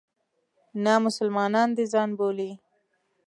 [0.83, 2.51] نه مسلمانان د ځان بولي.